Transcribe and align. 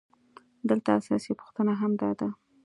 دلته 0.69 0.89
اساسي 0.99 1.31
پوښتنه 1.39 1.71
هم 1.75 1.81
همدا 1.81 2.09
ده 2.19 2.29